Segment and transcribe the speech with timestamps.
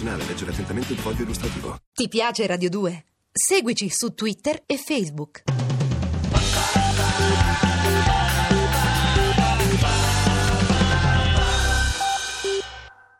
[0.00, 0.24] medicinale.
[0.24, 1.78] Leggere attentamente il foglio illustrativo.
[1.92, 3.04] Ti piace Radio 2?
[3.32, 5.44] Seguici su Twitter e Facebook.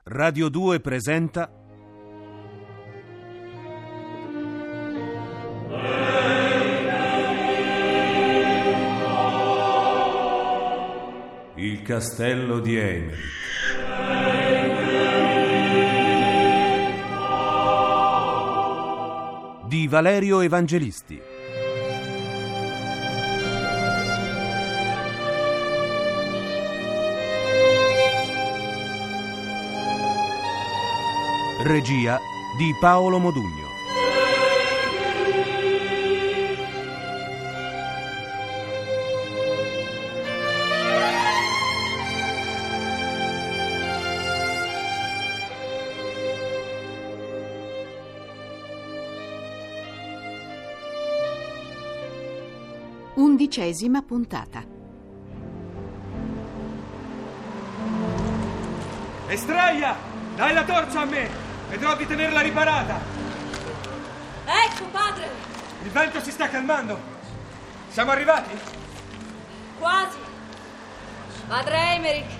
[0.04, 1.54] Radio 2 presenta
[11.54, 13.39] Il castello di Emily.
[19.90, 21.20] Valerio Evangelisti.
[31.64, 32.20] Regia
[32.56, 33.69] di Paolo Modugno.
[53.40, 54.62] Undicesima puntata.
[59.28, 59.96] Estraia!
[60.36, 61.26] Dai la torcia a me!
[61.70, 63.00] Vedrò di tenerla riparata!
[64.44, 65.30] Ecco, padre!
[65.82, 66.98] Il vento si sta calmando!
[67.88, 68.50] Siamo arrivati?
[69.78, 70.18] Quasi!
[71.48, 72.32] Padre Emerick,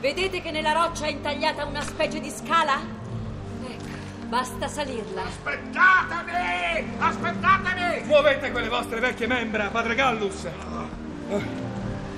[0.00, 3.03] vedete che nella roccia è intagliata una specie di scala?
[4.34, 5.22] Basta salirla.
[5.22, 6.96] Aspettatemi!
[6.98, 8.04] Aspettatemi!
[8.04, 10.48] Muovete quelle vostre vecchie membra, padre Gallus!
[11.28, 11.40] Oh.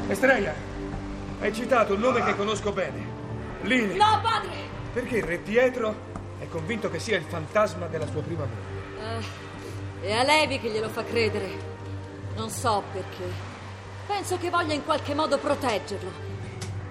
[0.09, 0.55] Estraia,
[1.41, 3.07] hai citato un nome che conosco bene.
[3.65, 3.97] Lini.
[3.97, 4.55] No, padre!
[4.95, 5.95] Perché il re Pietro
[6.39, 9.21] è convinto che sia il fantasma della sua prima moglie.
[10.01, 11.51] Eh, è a Levi che glielo fa credere.
[12.35, 13.31] Non so perché.
[14.07, 16.11] Penso che voglia in qualche modo proteggerlo.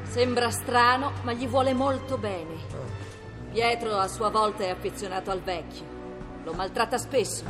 [0.03, 2.84] Sembra strano, ma gli vuole molto bene.
[3.55, 5.85] Pietro a sua volta è affezionato al vecchio.
[6.43, 7.45] Lo maltratta spesso.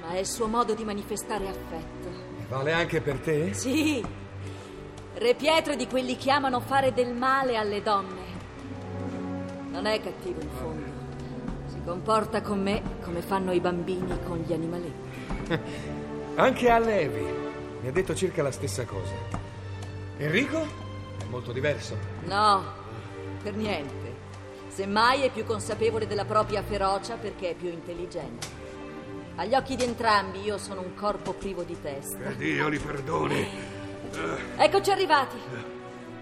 [0.00, 2.08] Ma è il suo modo di manifestare affetto.
[2.48, 3.54] Vale anche per te?
[3.54, 4.04] Sì.
[5.14, 8.22] Re Pietro è di quelli che amano fare del male alle donne.
[9.70, 10.86] Non è cattivo in fondo.
[11.66, 15.58] Si comporta con me come fanno i bambini con gli animaletti.
[16.34, 17.24] Anche a Levi
[17.80, 19.14] mi ha detto circa la stessa cosa.
[20.16, 20.58] Enrico?
[21.16, 21.96] È molto diverso.
[22.24, 22.64] No,
[23.40, 23.99] per niente.
[24.70, 28.46] Semmai è più consapevole della propria ferocia perché è più intelligente.
[29.34, 32.30] Agli occhi di entrambi io sono un corpo privo di testa.
[32.30, 33.48] Dio li perdoni.
[34.56, 35.36] Eccoci arrivati.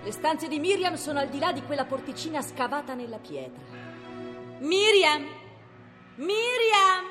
[0.02, 3.62] Le stanze di Miriam sono al di là di quella porticina scavata nella pietra.
[4.60, 5.26] Miriam!
[6.16, 7.04] Miriam!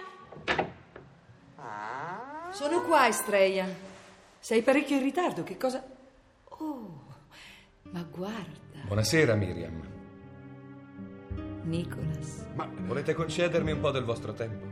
[2.51, 3.65] Sono qua, Estrella.
[4.39, 5.85] Sei parecchio in ritardo, che cosa...
[6.45, 7.05] Oh,
[7.91, 9.96] ma guarda, Buonasera, Miriam.
[11.67, 12.45] Nicholas.
[12.55, 14.65] Ma volete concedermi un po' del vostro tempo?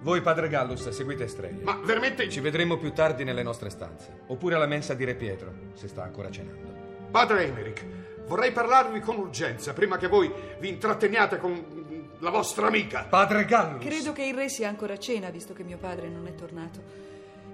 [0.00, 1.60] Voi, padre Gallus, seguite Estrella.
[1.62, 2.28] Ma veramente...
[2.30, 4.22] Ci vedremo più tardi nelle nostre stanze.
[4.28, 6.72] Oppure alla mensa di Re Pietro, se sta ancora cenando.
[7.10, 7.84] Padre Emerick,
[8.26, 13.04] vorrei parlarvi con urgenza prima che voi vi intratteniate con la vostra amica.
[13.04, 13.84] Padre Gallus!
[13.84, 16.80] Credo che il re sia ancora a cena, visto che mio padre non è tornato.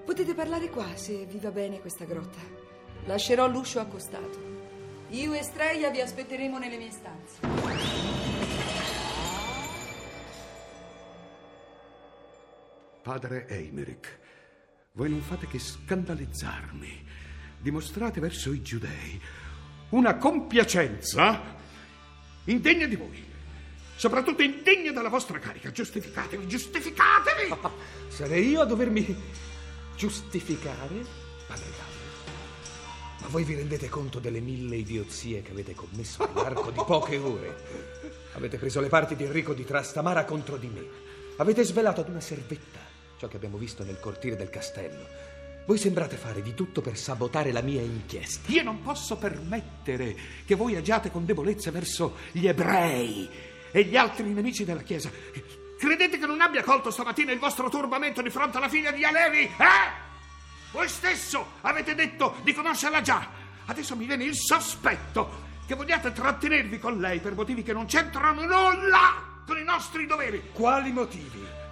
[0.04, 2.38] Potete parlare qua, se vi va bene questa grotta.
[3.06, 4.38] Lascerò l'uscio accostato.
[5.10, 8.06] Io e Estrella vi aspetteremo nelle mie stanze.
[13.06, 14.19] Padre Emerick,
[14.94, 17.06] voi non fate che scandalizzarmi.
[17.61, 19.22] Dimostrate verso i giudei
[19.91, 21.55] una compiacenza
[22.47, 23.25] indegna di voi.
[23.94, 25.71] Soprattutto indegna della vostra carica.
[25.71, 27.55] Giustificatevi, giustificatevi!
[28.09, 29.17] Sarei io a dovermi
[29.94, 31.05] giustificare?
[31.47, 33.21] Padre Gallus.
[33.21, 37.55] Ma voi vi rendete conto delle mille idiozie che avete commesso nell'arco di poche ore?
[38.33, 40.84] Avete preso le parti di Enrico di Trastamara contro di me.
[41.37, 42.86] Avete svelato ad una servetta
[43.18, 45.34] ciò che abbiamo visto nel cortile del castello.
[45.66, 48.52] Voi sembrate fare di tutto per sabotare la mia inchiesta.
[48.52, 50.14] Io non posso permettere
[50.44, 53.28] che voi agiate con debolezza verso gli ebrei
[53.72, 55.10] e gli altri nemici della Chiesa.
[55.78, 59.40] Credete che non abbia colto stamattina il vostro turbamento di fronte alla figlia di Alevi?
[59.40, 60.04] Eh?
[60.70, 63.28] Voi stesso avete detto di conoscerla già.
[63.66, 68.42] Adesso mi viene il sospetto che vogliate trattenervi con lei per motivi che non c'entrano
[68.42, 70.50] nulla con i nostri doveri.
[70.52, 71.65] Quali motivi?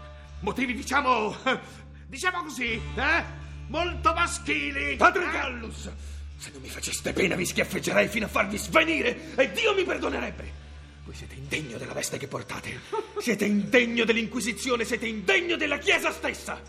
[0.44, 1.34] Motivi, diciamo.
[2.06, 3.24] diciamo così, eh?
[3.68, 4.94] Molto maschili.
[4.96, 5.30] Padre eh?
[5.30, 5.90] Gallus,
[6.36, 10.62] se non mi faceste pena vi schiaffeggerei fino a farvi svenire e Dio mi perdonerebbe.
[11.04, 12.78] Voi siete indegno della veste che portate.
[13.18, 16.60] Siete indegno dell'Inquisizione, siete indegno della Chiesa stessa.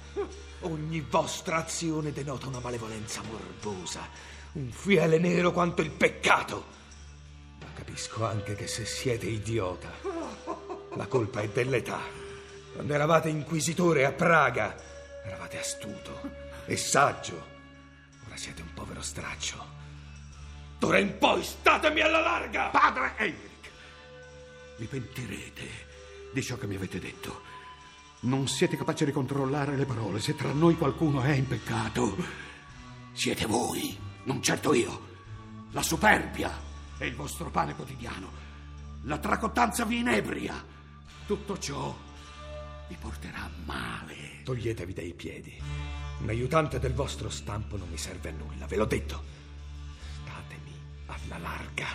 [0.61, 4.07] Ogni vostra azione denota una malevolenza morbosa,
[4.53, 6.65] un fiele nero quanto il peccato.
[7.59, 9.91] Ma capisco anche che se siete idiota,
[10.95, 12.24] La colpa è dell'età.
[12.75, 14.75] Quando eravate inquisitore a Praga,
[15.25, 16.29] eravate astuto
[16.65, 17.47] e saggio.
[18.27, 19.65] Ora siete un povero straccio.
[20.77, 22.67] D'ora in poi statemi alla larga!
[22.71, 23.69] Padre Emmerich,
[24.75, 25.63] vi pentirete
[26.33, 27.43] di ciò che mi avete detto.
[28.21, 30.19] Non siete capaci di controllare le parole.
[30.19, 32.17] Se tra noi qualcuno è in peccato,
[33.13, 35.13] siete voi, non certo io.
[35.71, 36.51] La superbia
[36.97, 38.29] è il vostro pane quotidiano.
[39.03, 40.61] La tracottanza vi inebria.
[41.25, 42.04] Tutto ciò
[42.87, 44.43] vi porterà male.
[44.43, 45.61] Toglietevi dai piedi.
[46.19, 49.23] Un aiutante del vostro stampo non mi serve a nulla, ve l'ho detto.
[50.21, 50.73] Statemi
[51.07, 51.87] alla larga.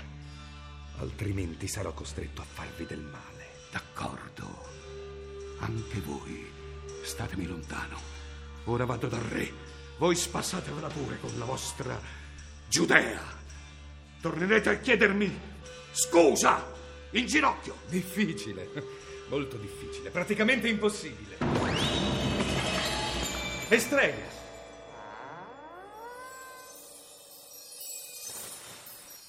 [0.98, 3.48] Altrimenti sarò costretto a farvi del male.
[3.70, 4.68] D'accordo.
[5.60, 6.50] Anche voi
[7.02, 7.98] statemi lontano.
[8.64, 9.52] Ora vado dal re.
[9.98, 11.98] Voi spassatevela pure con la vostra
[12.68, 13.20] Giudea.
[14.20, 15.40] Tornerete a chiedermi
[15.90, 16.72] scusa
[17.12, 17.78] in ginocchio.
[17.88, 18.70] Difficile,
[19.30, 21.38] molto difficile, praticamente impossibile.
[23.68, 24.38] Estrella.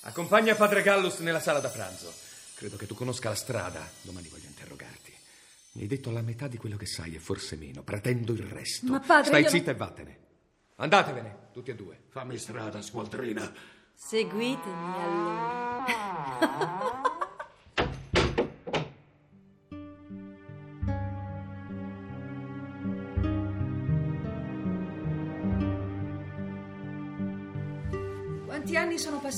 [0.03, 2.12] Accompagna padre Gallus nella sala da pranzo.
[2.56, 3.88] Credo che tu conosca la strada.
[4.01, 5.13] Domani voglio interrogarti.
[5.74, 7.83] Mi hai detto la metà di quello che sai e forse meno.
[7.83, 8.92] Pretendo il resto.
[8.92, 10.19] Ma padre, Stai io- zitta e vattene.
[10.77, 12.01] Andatevene, tutti e due.
[12.09, 13.51] Fammi strada, squadrina.
[13.94, 17.00] Seguitemi allora.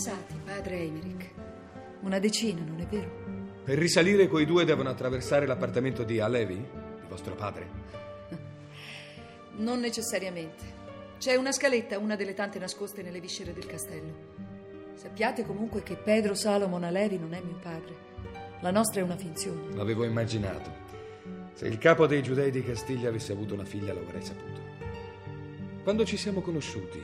[0.04, 1.30] passati, padre Emmerich?
[2.02, 3.62] Una decina, non è vero?
[3.64, 7.82] Per risalire, quei due devono attraversare l'appartamento di Alevi, di vostro padre.
[9.56, 10.82] Non necessariamente.
[11.20, 14.32] C'è una scaletta, una delle tante nascoste nelle viscere del castello.
[14.96, 17.96] Sappiate comunque che Pedro Salomon Alevi non è mio padre.
[18.60, 19.74] La nostra è una finzione.
[19.74, 20.70] L'avevo immaginato.
[21.54, 24.60] Se il capo dei giudei di Castiglia avesse avuto una figlia, lo avrei saputo.
[25.82, 27.02] Quando ci siamo conosciuti,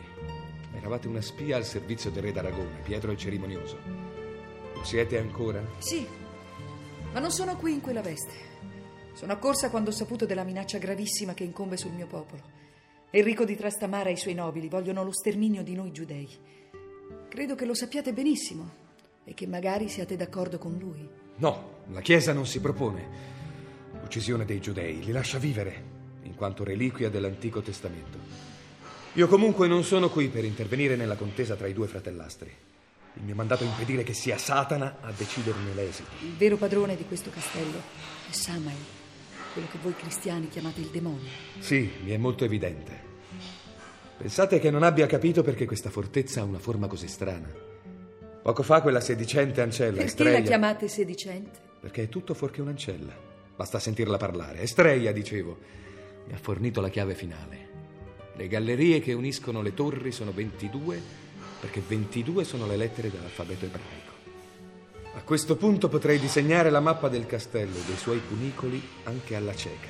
[0.80, 3.78] eravate una spia al servizio del re d'Aragona, Pietro il Cerimonioso.
[4.74, 5.62] Lo siete ancora?
[5.78, 6.08] Sì,
[7.12, 8.48] ma non sono qui in quella veste.
[9.14, 12.42] Sono accorsa quando ho saputo della minaccia gravissima che incombe sul mio popolo.
[13.10, 16.30] Enrico di Trastamara e i suoi nobili vogliono lo sterminio di noi giudei.
[17.28, 18.70] Credo che lo sappiate benissimo
[19.26, 21.08] e che magari siate d'accordo con lui.
[21.38, 23.08] No, la Chiesa non si propone.
[24.00, 25.84] L'uccisione dei giudei li lascia vivere,
[26.24, 28.49] in quanto reliquia dell'Antico Testamento.
[29.14, 32.52] Io comunque non sono qui per intervenire nella contesa tra i due fratellastri.
[33.16, 36.10] Il mio mandato è impedire che sia Satana a deciderne l'esito.
[36.22, 37.82] Il vero padrone di questo castello
[38.30, 38.78] è Samael,
[39.54, 41.28] quello che voi cristiani chiamate il demonio.
[41.58, 43.08] Sì, mi è molto evidente.
[44.20, 47.52] Pensate che non abbia capito perché questa fortezza ha una forma così strana.
[48.44, 50.40] Poco fa quella sedicente ancella Perché Estrella...
[50.40, 51.60] la chiamate sedicente?
[51.80, 53.14] Perché è tutto fuorché un'ancella.
[53.56, 54.62] Basta sentirla parlare.
[54.62, 55.58] Estrella, dicevo,
[56.28, 57.79] mi ha fornito la chiave finale.
[58.40, 61.02] Le gallerie che uniscono le torri sono 22,
[61.60, 64.14] perché 22 sono le lettere dell'alfabeto ebraico.
[65.16, 69.54] A questo punto potrei disegnare la mappa del castello e dei suoi cunicoli anche alla
[69.54, 69.90] cieca.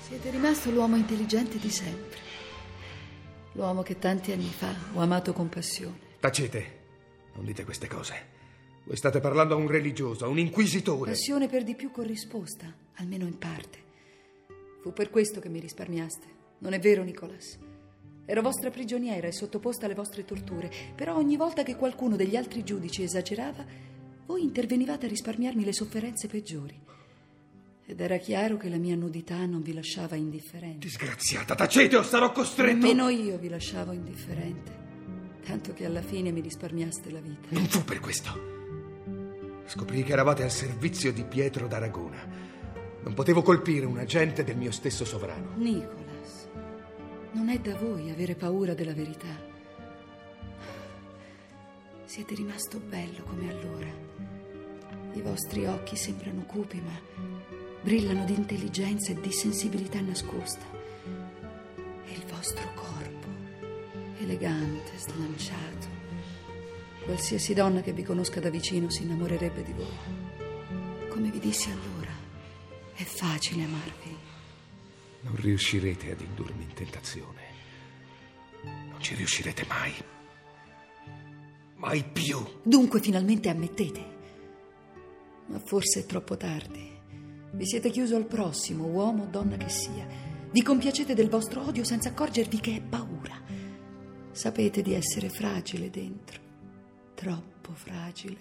[0.00, 2.18] Siete rimasto l'uomo intelligente di sempre.
[3.52, 5.98] L'uomo che tanti anni fa ho amato con passione.
[6.18, 6.78] Tacete,
[7.34, 8.14] non dite queste cose.
[8.82, 11.12] Voi state parlando a un religioso, a un inquisitore.
[11.12, 13.78] Passione per di più corrisposta, almeno in parte.
[14.80, 16.40] Fu per questo che mi risparmiaste.
[16.62, 17.58] Non è vero, Nicolas?
[18.24, 22.62] Ero vostra prigioniera e sottoposta alle vostre torture, però ogni volta che qualcuno degli altri
[22.62, 23.64] giudici esagerava,
[24.26, 26.80] voi intervenivate a risparmiarmi le sofferenze peggiori.
[27.84, 30.86] Ed era chiaro che la mia nudità non vi lasciava indifferente.
[30.86, 32.76] Disgraziata, tacete o sarò costretto.
[32.76, 34.72] Nemmeno io vi lasciavo indifferente,
[35.44, 37.48] tanto che alla fine mi risparmiaste la vita.
[37.48, 38.50] Non fu per questo.
[39.66, 42.24] Scoprì che eravate al servizio di Pietro d'Aragona.
[43.02, 45.54] Non potevo colpire un agente del mio stesso sovrano.
[45.56, 46.01] Nicolas,
[47.32, 49.50] non è da voi avere paura della verità.
[52.04, 53.88] Siete rimasto bello come allora.
[55.14, 56.98] I vostri occhi sembrano cupi, ma
[57.80, 60.64] brillano di intelligenza e di sensibilità nascosta.
[62.04, 63.26] E il vostro corpo,
[64.18, 66.00] elegante, slanciato.
[67.04, 71.08] Qualsiasi donna che vi conosca da vicino si innamorerebbe di voi.
[71.08, 72.12] Come vi dissi allora,
[72.94, 74.11] è facile amarvi.
[75.22, 77.40] Non riuscirete ad indurmi in tentazione.
[78.62, 79.92] Non ci riuscirete mai.
[81.76, 82.38] Mai più.
[82.62, 84.04] Dunque finalmente ammettete.
[85.46, 86.90] Ma forse è troppo tardi.
[87.52, 90.06] Vi siete chiuso al prossimo, uomo o donna che sia.
[90.50, 93.40] Vi compiacete del vostro odio senza accorgervi che è paura.
[94.30, 96.40] Sapete di essere fragile dentro.
[97.14, 98.38] Troppo fragile.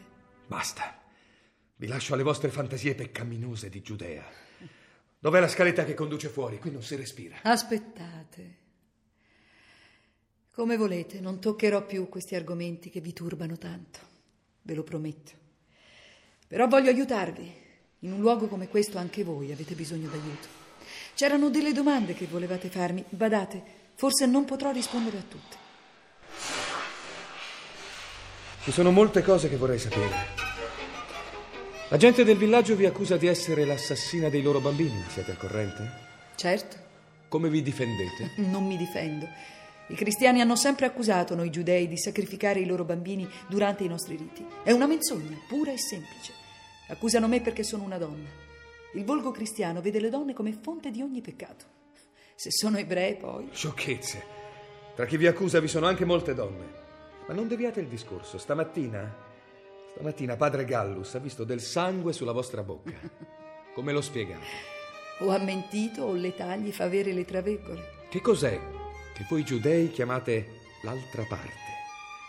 [0.48, 1.00] Basta.
[1.76, 4.24] Vi lascio alle vostre fantasie peccaminose di Giudea.
[5.24, 6.58] Dov'è la scaletta che conduce fuori?
[6.58, 7.38] Qui non si respira.
[7.44, 8.58] Aspettate.
[10.52, 14.00] Come volete, non toccherò più questi argomenti che vi turbano tanto.
[14.64, 15.32] Ve lo prometto.
[16.48, 17.54] Però voglio aiutarvi.
[18.00, 20.48] In un luogo come questo anche voi avete bisogno d'aiuto.
[21.14, 23.06] C'erano delle domande che volevate farmi.
[23.08, 23.64] Badate,
[23.94, 25.58] forse non potrò rispondere a tutte.
[28.64, 30.41] Ci sono molte cose che vorrei sapere.
[31.92, 35.04] La gente del villaggio vi accusa di essere l'assassina dei loro bambini.
[35.10, 35.92] Siete al corrente?
[36.36, 36.78] Certo,
[37.28, 38.32] Come vi difendete?
[38.38, 39.28] non mi difendo.
[39.88, 44.16] I cristiani hanno sempre accusato noi giudei di sacrificare i loro bambini durante i nostri
[44.16, 44.46] riti.
[44.64, 46.32] È una menzogna, pura e semplice.
[46.88, 48.30] Accusano me perché sono una donna.
[48.94, 51.66] Il volgo cristiano vede le donne come fonte di ogni peccato.
[52.36, 53.50] Se sono ebrei, poi.
[53.52, 54.24] Sciocchezze.
[54.96, 56.80] Tra chi vi accusa vi sono anche molte donne.
[57.28, 58.38] Ma non deviate il discorso.
[58.38, 59.30] Stamattina,
[59.94, 62.98] stamattina padre Gallus ha visto del sangue sulla vostra bocca.
[63.74, 64.46] Come lo spiegate?
[65.20, 68.08] O ha mentito o l'età gli fa avere le traveggole.
[68.10, 68.60] Che cos'è
[69.14, 71.60] che voi giudei chiamate l'altra parte?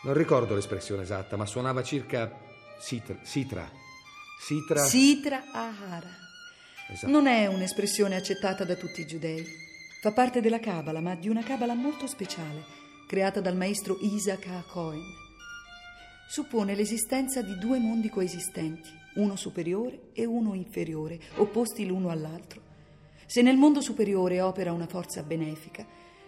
[0.04, 2.30] Non ricordo l'espressione esatta, ma suonava circa
[2.78, 3.16] sitra.
[3.22, 3.70] Sitra.
[4.40, 4.84] Sitra.
[4.84, 6.10] Sitra Ahara.
[6.90, 7.10] Esatto.
[7.10, 9.44] Non è un'espressione accettata da tutti i giudei.
[10.00, 12.64] Fa parte della Cabala, ma di una Cabala molto speciale,
[13.06, 14.64] creata dal maestro Isaac A.
[14.68, 15.00] Cohen.
[16.32, 22.62] Suppone l'esistenza di due mondi coesistenti, uno superiore e uno inferiore, opposti l'uno all'altro.
[23.26, 25.86] Se nel mondo superiore opera una forza benefica,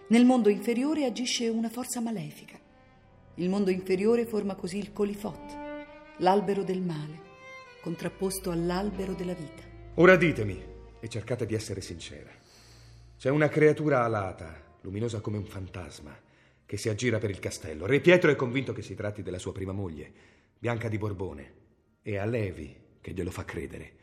[0.08, 2.58] nel mondo inferiore agisce una forza malefica.
[3.36, 5.56] Il mondo inferiore forma così il colifot,
[6.18, 7.20] l'albero del male,
[7.80, 9.62] contrapposto all'albero della vita.
[9.94, 10.62] Ora ditemi,
[11.00, 12.30] e cercate di essere sincera.
[13.16, 16.14] C'è una creatura alata, luminosa come un fantasma,
[16.66, 17.86] che si aggira per il castello.
[17.86, 20.12] Re Pietro è convinto che si tratti della sua prima moglie,
[20.58, 21.54] Bianca di Borbone,
[22.02, 23.96] e a Levi che glielo fa credere.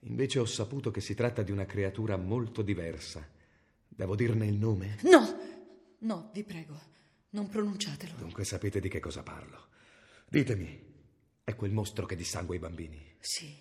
[0.00, 3.26] Invece ho saputo che si tratta di una creatura molto diversa.
[3.88, 4.98] Devo dirne il nome?
[5.02, 5.36] No,
[6.00, 6.78] no, vi prego,
[7.30, 8.14] non pronunciatelo.
[8.18, 9.68] Dunque sapete di che cosa parlo.
[10.28, 10.94] Ditemi,
[11.44, 13.14] è quel mostro che dissangua i bambini?
[13.18, 13.52] Sì,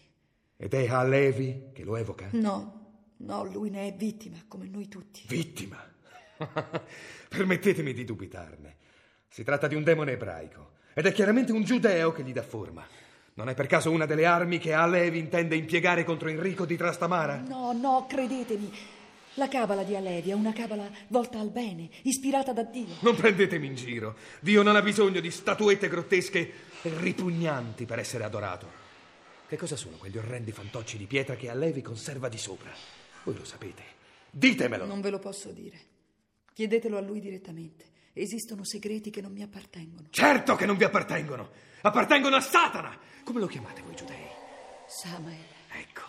[0.57, 2.29] Ed è a Levi che lo evoca?
[2.33, 5.23] no, no, lui ne è vittima, come noi tutti.
[5.27, 5.93] Vittima.
[7.29, 8.75] Permettetemi di dubitarne.
[9.27, 12.85] Si tratta di un demone ebraico ed è chiaramente un giudeo che gli dà forma.
[13.33, 17.43] Non è per caso una delle armi che Alevi intende impiegare contro Enrico di Trastamara?
[17.45, 18.71] No, no, credetemi.
[19.33, 22.95] La cabala di Alevi è una cabala volta al bene, ispirata da Dio.
[23.01, 24.15] Non prendetemi in giro.
[24.39, 28.83] Dio non ha bisogno di statuette grottesche e ripugnanti per essere adorato.
[29.47, 32.71] Che cosa sono quegli orrendi fantocci di pietra che Alevi conserva di sopra?
[33.23, 33.83] Voi lo sapete.
[34.31, 34.85] Ditemelo.
[34.85, 35.77] Non ve lo posso dire.
[36.55, 37.83] Chiedetelo a lui direttamente.
[38.13, 40.07] Esistono segreti che non mi appartengono.
[40.09, 41.49] Certo che non vi appartengono.
[41.81, 42.97] Appartengono a Satana.
[43.25, 44.23] Come lo chiamate voi giudei?
[44.87, 45.35] Samael.
[45.73, 46.03] Ecco,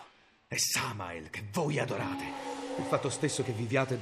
[0.47, 2.23] è Samael che voi adorate.
[2.77, 3.99] Il fatto stesso che viviate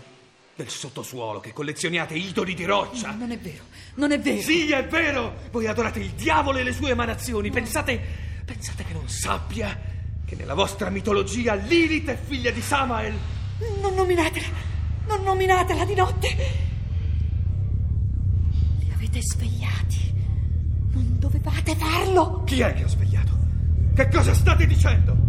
[0.54, 3.10] del sottosuolo, che collezioniate idoli di roccia.
[3.10, 3.64] Non è vero,
[3.96, 4.40] non è vero.
[4.40, 5.50] Sì, è vero!
[5.50, 7.50] Voi adorate il diavolo e le sue emanazioni.
[7.50, 8.00] Pensate,
[8.46, 9.82] pensate che non sappia
[10.24, 13.18] che nella vostra mitologia Lilith è figlia di Samael?
[13.82, 14.74] Non nominatela,
[15.08, 16.28] non nominatela di notte.
[18.80, 20.14] Li avete svegliati.
[20.92, 22.44] Non dovevate farlo.
[22.44, 23.34] Chi è che ha svegliato?
[23.94, 25.25] Che cosa state dicendo?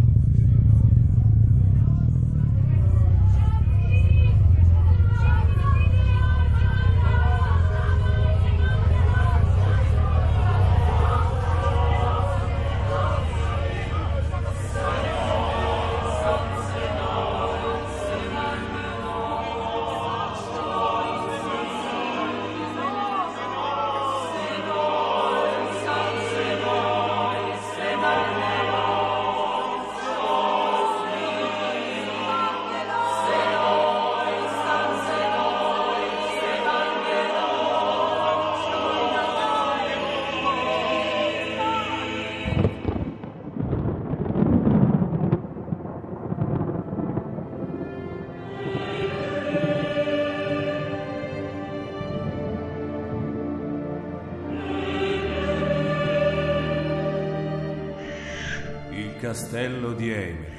[59.27, 60.55] Castello di Emily.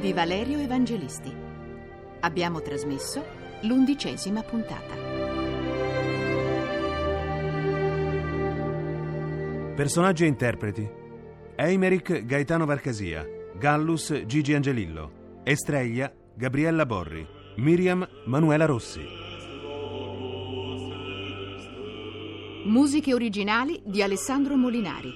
[0.00, 1.30] Di Valerio Evangelisti.
[2.20, 3.22] Abbiamo trasmesso
[3.60, 4.94] l'undicesima puntata.
[9.74, 10.90] Personaggi e interpreti.
[11.56, 13.22] Eimerick Gaetano Varcasia.
[13.58, 15.42] Gallus Gigi Angelillo.
[15.44, 17.26] Estrella Gabriella Borri.
[17.56, 19.27] Miriam Manuela Rossi.
[22.68, 25.10] Musiche originali di Alessandro Molinari.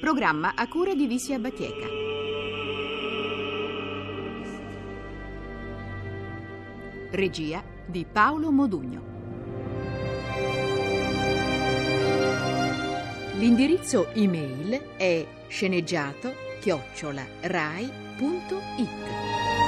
[0.00, 1.86] Programma a cura di Vissia Batieca.
[7.10, 9.02] Regia di Paolo Modugno.
[13.34, 19.63] L'indirizzo email è sceneggiato chiocciola rai.it.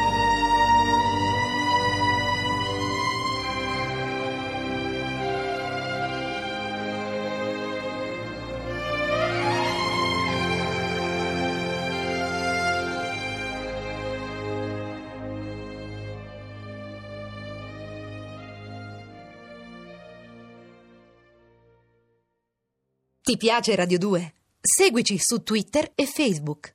[23.27, 24.35] Ti piace Radio 2?
[24.61, 26.73] Seguici su Twitter e Facebook.